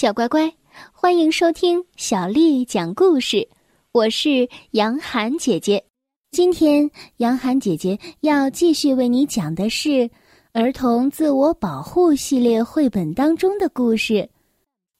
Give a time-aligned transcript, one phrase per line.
[0.00, 0.54] 小乖乖，
[0.92, 3.48] 欢迎收听小丽讲故事。
[3.90, 5.84] 我是杨涵姐姐。
[6.30, 10.08] 今天，杨涵姐姐要继续为你讲的是
[10.52, 14.30] 儿童自我保护系列绘本当中的故事。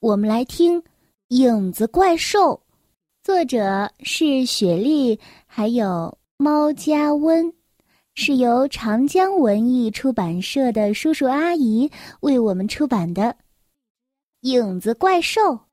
[0.00, 0.82] 我们来听
[1.28, 2.54] 《影子怪兽》，
[3.22, 7.52] 作者是雪莉，还有猫家温，
[8.16, 11.88] 是由长江文艺出版社的叔叔阿姨
[12.18, 13.36] 为我们出版的。
[14.50, 15.66] 影子怪兽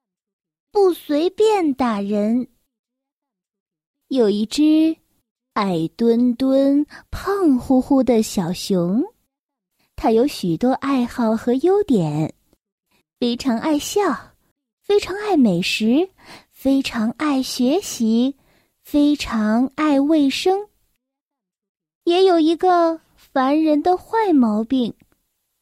[0.70, 2.50] 不随便打人。
[4.10, 4.98] 有一只
[5.54, 9.01] 矮墩墩、胖乎乎的小熊，
[9.96, 12.34] 它有许多爱好和优点：
[13.18, 14.34] 非常爱笑，
[14.82, 16.10] 非常爱美食，
[16.51, 18.36] 非常爱学习，
[18.84, 20.68] 非常爱卫生。
[22.04, 24.93] 也有一个烦人的坏毛病，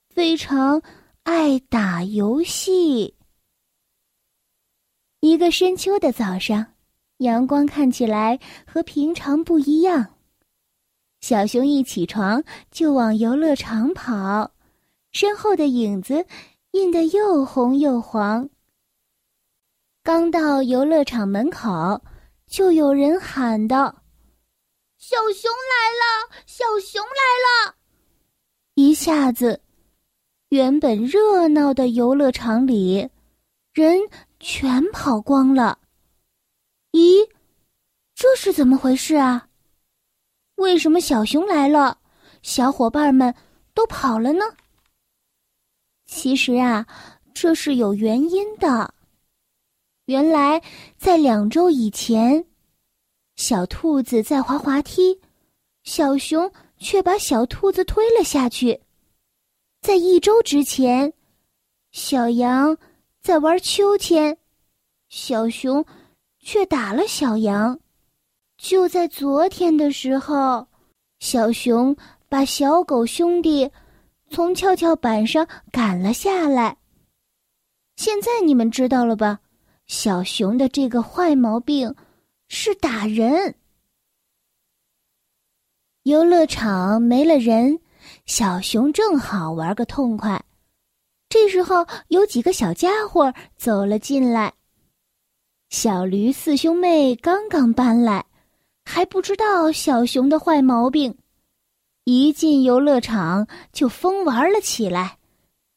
[0.10, 0.82] 非常。
[1.24, 3.16] 爱打游戏。
[5.22, 6.74] 一个深秋的早上，
[7.20, 10.06] 阳光看起来和平常不一样。
[11.22, 14.52] 小熊一起床就往游乐场跑，
[15.14, 16.26] 身后的影子
[16.72, 18.50] 印得又红又黄。
[20.04, 22.02] 刚到游乐场门口，
[22.48, 24.04] 就有人喊道
[25.00, 26.44] ：“小熊来了！
[26.46, 27.76] 小熊来了！”
[28.76, 29.62] 一下子。
[30.54, 33.10] 原本热闹的游乐场里，
[33.74, 34.00] 人
[34.40, 35.80] 全跑光了。
[36.92, 37.28] 咦，
[38.14, 39.48] 这是怎么回事啊？
[40.58, 41.98] 为什么小熊来了，
[42.44, 43.34] 小伙伴们
[43.74, 44.46] 都跑了呢？
[46.06, 46.86] 其实啊，
[47.34, 48.94] 这是有原因的。
[50.06, 50.62] 原来
[51.00, 52.46] 在两周以前，
[53.38, 55.20] 小兔子在滑滑梯，
[55.84, 58.83] 小熊却把小兔子推了下去。
[59.84, 61.12] 在一周之前，
[61.92, 62.78] 小羊
[63.22, 64.38] 在玩秋千，
[65.10, 65.86] 小熊
[66.40, 67.78] 却打了小羊。
[68.58, 70.66] 就在昨天的时候，
[71.20, 71.94] 小熊
[72.30, 73.70] 把小狗兄弟
[74.30, 76.78] 从跷跷板上赶了下来。
[77.98, 79.42] 现在你们知道了吧？
[79.88, 81.94] 小熊的这个坏毛病
[82.48, 83.54] 是打人。
[86.04, 87.82] 游乐场没了人。
[88.26, 90.44] 小熊正好玩个痛快，
[91.30, 94.54] 这时候有几个小家伙走了进来。
[95.70, 98.26] 小驴四兄妹刚刚搬来，
[98.86, 101.18] 还不知道小熊的坏毛病，
[102.04, 105.18] 一进游乐场就疯玩了起来。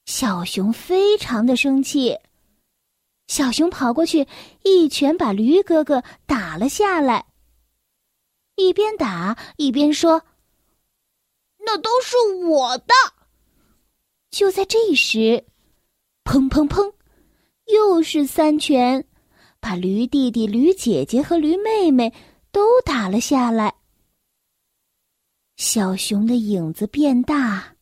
[0.04, 2.18] 小熊非常的生气，
[3.26, 4.26] 小熊跑过去
[4.62, 7.24] 一拳把驴哥哥打了下来，
[8.54, 10.22] 一边打一边说。
[11.66, 12.16] 那都是
[12.46, 12.94] 我的。
[14.30, 15.44] 就在这时，
[16.24, 16.94] 砰砰砰，
[17.66, 19.04] 又是三拳，
[19.60, 22.14] 把驴弟弟、驴姐姐和驴妹妹
[22.52, 23.74] 都打了下来。
[25.56, 27.74] 小熊的影子变大，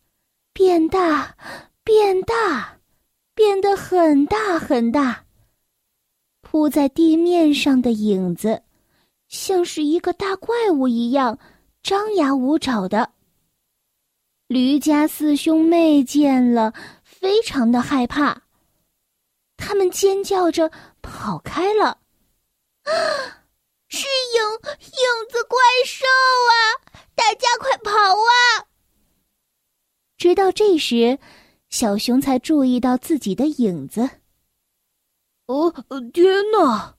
[0.53, 1.37] 变大，
[1.83, 2.79] 变大，
[3.35, 5.27] 变得很大很大。
[6.41, 8.63] 铺在地面上的影子，
[9.29, 11.37] 像是一个大怪物一样，
[11.83, 13.14] 张牙舞爪的。
[14.55, 16.73] 驴家四兄妹见了，
[17.03, 18.43] 非常的害怕，
[19.57, 20.71] 他们尖叫着
[21.03, 21.99] 跑开了。
[22.85, 22.93] 啊，
[23.91, 24.43] 是影
[24.79, 26.55] 影子怪兽啊！
[27.17, 28.71] 大家快跑啊！
[30.17, 31.19] 直到这时，
[31.69, 34.09] 小熊才注意到自己的影子。
[35.47, 35.75] 哦，
[36.13, 36.95] 天哪！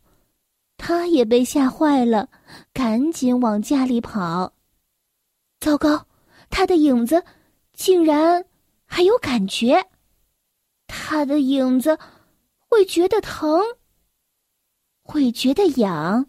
[0.75, 2.27] 他也被吓坏了，
[2.73, 4.51] 赶紧往家里跑。
[5.61, 6.05] 糟糕！
[6.49, 7.23] 他的影子
[7.75, 8.45] 竟然
[8.85, 9.85] 还有感觉，
[10.87, 11.97] 他的影子
[12.69, 13.61] 会觉得疼，
[15.03, 16.25] 会觉得痒，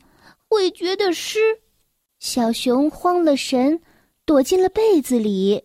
[0.48, 1.38] 会觉得湿。
[2.18, 3.80] 小熊慌了神，
[4.24, 5.64] 躲进了被子里。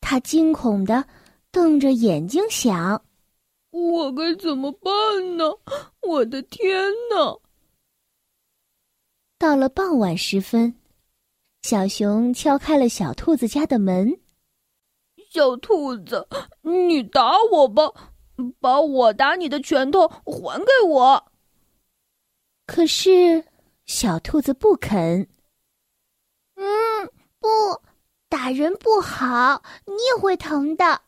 [0.00, 1.06] 他惊恐的
[1.50, 3.04] 瞪着眼睛想
[3.70, 5.44] ：“我该怎么办呢？
[6.02, 7.38] 我的天哪！”
[9.38, 10.74] 到了傍晚时分。
[11.62, 14.20] 小熊敲开了小兔子家的门。
[15.34, 16.28] 小兔子，
[16.62, 17.92] 你打我吧，
[18.60, 21.32] 把我打你的拳头还给我。
[22.66, 23.44] 可是
[23.84, 25.28] 小兔子不肯。
[26.54, 27.10] 嗯，
[27.40, 27.48] 不，
[28.28, 31.02] 打人不好，你也会疼的。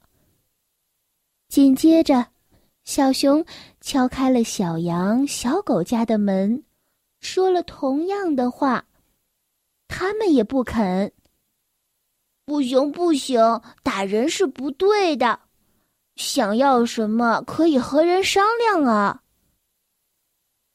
[1.48, 2.26] 紧接着，
[2.82, 3.46] 小熊
[3.80, 6.64] 敲开了小羊、小狗家的门，
[7.20, 8.84] 说了同样的话。
[9.86, 11.12] 他们也不肯。
[12.46, 15.40] 不行，不行，打人是不对的。
[16.14, 19.22] 想要什么可以和人商量啊。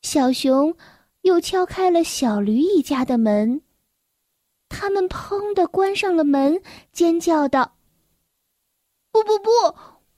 [0.01, 0.75] 小熊
[1.21, 3.62] 又敲开了小驴一家的门，
[4.68, 7.77] 他们砰的关上了门，尖叫道
[9.13, 9.50] ：“不不不，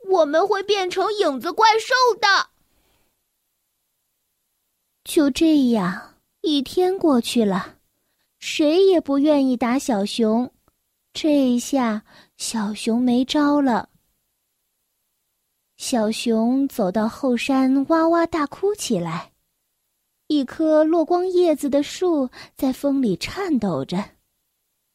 [0.10, 2.50] 我们会变成影子怪兽的！”
[5.06, 7.76] 就这样，一天过去了，
[8.40, 10.52] 谁也不愿意打小熊。
[11.14, 12.04] 这一下，
[12.38, 13.90] 小熊没招了。
[15.78, 19.32] 小熊走到后山，哇哇大哭起来。
[20.28, 24.04] 一棵落光叶子的树在风里颤抖着，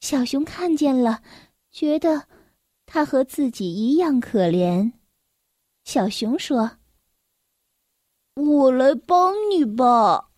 [0.00, 1.23] 小熊看见了，
[1.70, 2.26] 觉得
[2.85, 4.93] 它和自己一样可怜。
[5.85, 6.79] 小熊说
[8.35, 10.31] ：“我来帮你吧。”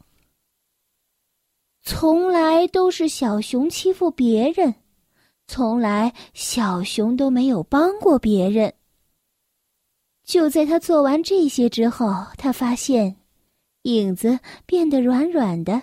[1.82, 4.74] 从来都是小熊欺负别人。
[5.52, 8.72] 从来，小熊都没有帮过别人。
[10.22, 12.06] 就在他做完这些之后，
[12.38, 13.16] 他发现
[13.82, 15.82] 影子变得软软的，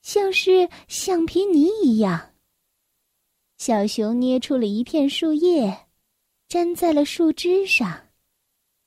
[0.00, 2.30] 像是橡皮泥一样。
[3.58, 5.86] 小熊捏出了一片树叶，
[6.48, 8.08] 粘在了树枝上，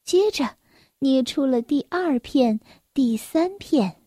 [0.03, 0.57] 接着
[0.97, 2.59] 捏出了第二片、
[2.91, 4.01] 第三片。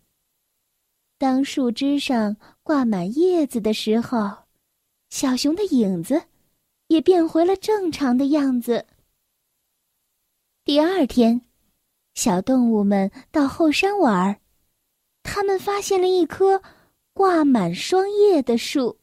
[1.19, 4.48] 当树枝上挂满叶子的时候。
[5.11, 6.23] 小熊的影子
[6.89, 8.87] 也变回了正常的样子。
[10.65, 11.41] 第二天，
[12.15, 14.41] 小动物们到后山玩儿，
[15.23, 16.63] 他们发现了一棵
[17.15, 18.99] 挂满双叶的树。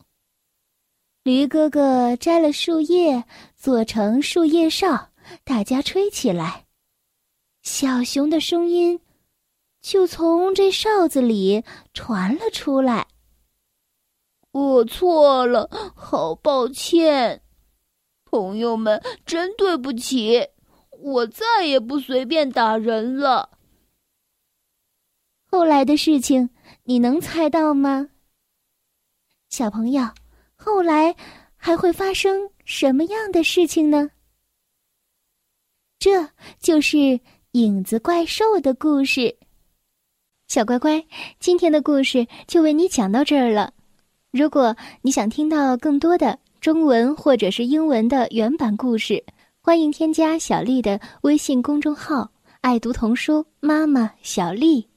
[1.24, 3.24] 驴哥哥摘了树叶，
[3.56, 5.10] 做成树叶哨，
[5.44, 6.68] 大家吹起来，
[7.64, 9.00] 小熊的声音
[9.82, 11.64] 就从这哨子里
[11.94, 13.08] 传了出来。
[14.56, 17.42] 我错了，好抱歉，
[18.24, 20.48] 朋友们，真对不起，
[20.92, 23.50] 我再也不随便打人了。
[25.52, 26.50] 后来的事情
[26.84, 28.08] 你能猜到吗？
[29.50, 30.10] 小朋友，
[30.56, 31.14] 后来
[31.58, 34.10] 还会发生什么样的事情呢？
[36.00, 36.30] 这
[36.62, 37.20] 就是
[37.52, 39.38] 影子怪兽的故事。
[40.48, 41.06] 小乖乖，
[41.42, 43.74] 今天的故事就为你讲到这儿了。
[44.36, 49.24] 如果你想听到更多的中文或者是英文的原版故事，
[49.62, 52.30] 欢迎添加小丽的微信公众号
[52.60, 54.90] “爱读童书妈妈小丽”。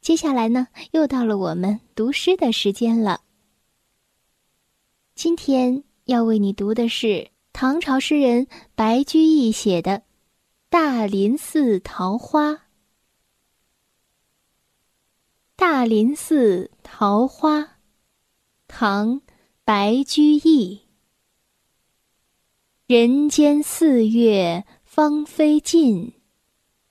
[0.00, 3.20] 接下来呢，又到了我们读诗的时间了。
[5.16, 8.46] 今天要为你读的是唐朝诗人
[8.76, 9.90] 白居易写的
[10.68, 12.52] 《大林寺桃花》。
[15.56, 17.72] 大林寺桃花。
[18.68, 19.22] 唐，
[19.64, 20.82] 白居易。
[22.86, 26.12] 人间四月芳菲尽，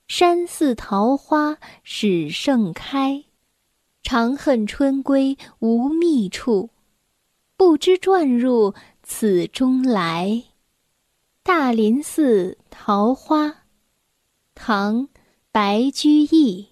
[0.07, 3.25] 山寺桃花始盛开。
[4.01, 6.69] 长恨春归无觅处，
[7.57, 8.73] 不知转入
[9.03, 10.43] 此中来。
[11.43, 13.65] 大林寺桃花，
[14.55, 15.09] 唐，
[15.51, 16.69] 白居易。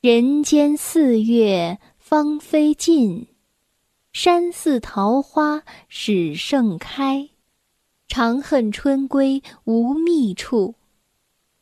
[0.00, 1.78] 人间四月。
[2.12, 3.26] 芳菲尽，
[4.12, 7.30] 山寺桃花始盛开。
[8.06, 10.74] 长恨春归无觅处，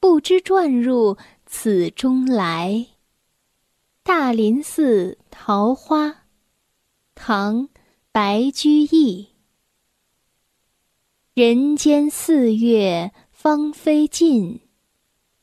[0.00, 1.17] 不知转入
[1.47, 2.88] 此中来。
[4.02, 6.25] 大林寺桃花，
[7.14, 7.69] 唐·
[8.11, 9.28] 白居易。
[11.33, 14.62] 人间四月芳菲尽，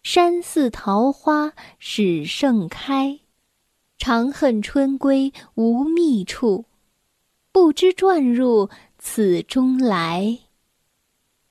[0.03, 3.21] 山寺桃花始盛开。
[3.97, 6.65] 长恨春归无觅处，
[7.51, 10.39] 不知转入此中来。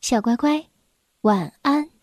[0.01, 0.67] 小乖乖，
[1.23, 1.96] 晚安。